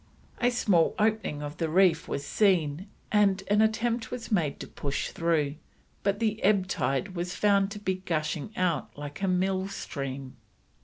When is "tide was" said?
6.67-7.35